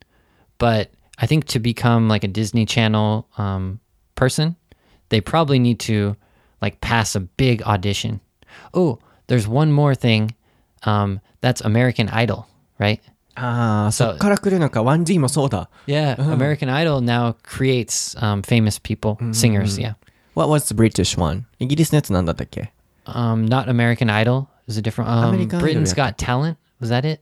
[0.57, 3.82] but I think to become like a Disney Channel um,
[4.16, 4.55] person,
[5.09, 6.16] they probably need to
[6.61, 8.22] like pass a big audition.
[8.74, 10.34] Oh, there's one more thing.
[10.82, 12.43] Um, that's American Idol,
[12.80, 12.99] right?
[13.36, 15.70] ああ、そっから来るのか 1G もそうだ。
[15.88, 19.80] Yeah, American Idol now creates um, famous people, singers.
[19.80, 19.95] Yeah,
[20.36, 21.45] What was the British one?
[21.59, 22.72] イギリスのやつなんだったっけ
[23.05, 25.09] um, not American Idol is a different.
[25.09, 26.11] Um, American Idol, Britain's yeah.
[26.11, 27.22] Got Talent was that it?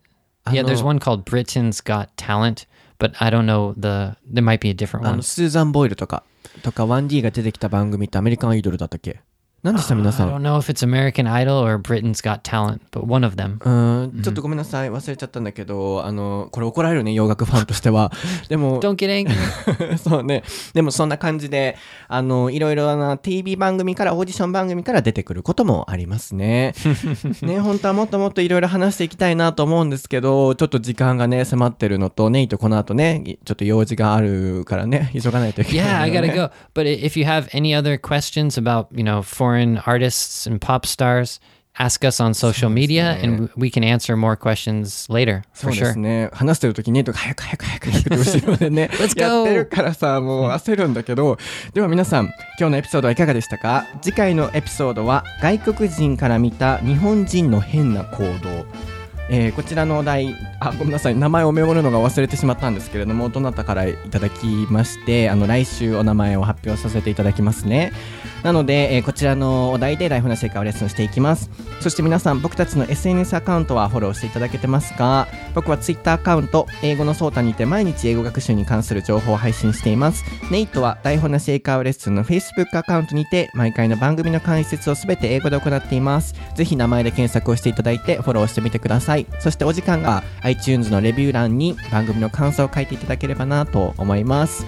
[0.51, 0.87] Yeah, there's know.
[0.87, 2.65] one called Britain's Got Talent,
[2.97, 4.17] but I don't know the.
[4.25, 5.17] There might be a different あ one.
[5.17, 6.23] の、スーザン・ボイルとか、
[6.63, 9.21] とか 1D が出てきた番組ってアメリカンアイドルだったっけ
[9.62, 9.94] 何でした？
[9.96, 10.36] 皆さ I ん。
[10.36, 13.58] don't know if it's American Idol or Britain's Got Talent, but one of them.
[13.64, 14.90] うん、ちょっとごめんなさい。
[14.90, 18.12] 忘れちゃったんだけど、あの、これ怒られるね、洋楽ファンとしては。
[18.48, 19.96] でも、Don't get angry.
[19.98, 20.44] そうね。
[20.74, 21.76] でもそんな感じで、
[22.06, 26.74] あの、いろいろな TV 番組から、オーディション番組から出てくることもありますね。
[27.42, 36.50] ね、本当はもっともっといろいろ話していきたいなと思うんですけど、ちょっと時間がね、迫ってるのと、ネイとこの後ね、ちょっと用事があるからね、急がないといけない、yeah, I gotta go.
[36.74, 39.45] But i- if you have any other questions about you know foreign
[39.84, 41.40] artists and pop stars,
[41.78, 45.92] ask us on social media, and w- we can answer more questions later そうで sure.
[45.92, 46.30] すね。
[46.32, 51.36] 話してる時にネイトが早く早く早く早くって後ろでね やってるからさ、もう焦るんだけど、
[51.74, 52.26] では皆さん、
[52.58, 53.84] 今日のエピソードはいかがでしたか？
[54.00, 58.95] 次回のエピソードは、外国人から見た日本人の変な行動。
[59.28, 61.16] えーこちらのお題あごめんなさい。
[61.16, 67.92] 名前をメモるのが忘れてしまったんですけれどもどなたからいただきましてあの来週お名前を発表させていただきますね。
[68.42, 71.50] なので、えーこちらのお題でライフな成果をレッスンしていきます。
[71.80, 75.26] そして皆さん僕たちの SNS アカウントはフォローしていただけてますか？
[75.54, 80.24] 僕は Twitter アカウント英語のソータにて毎日英語学習に関する情報を配信しています。
[80.50, 86.34] ネイトは台本なし英会話レッスンの Facebook アカウントにて毎回の番組の解説をすべて英語で行っています。
[86.54, 89.15] ぜひ名前で検索をしていただいてフォローしてみてください。
[89.40, 94.66] そしてお時間が iTunes のレビュー欄に番組の感想を書いていただければなと思います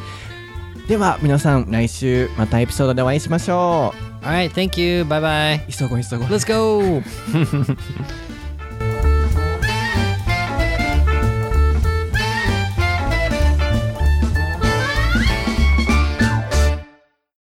[0.89, 3.93] では皆さん来週またエピソードでお会いしましょ
[4.23, 5.03] All right, thank you.
[5.05, 5.69] Bye bye.
[5.69, 7.03] う 急ごう急ごう Let's go.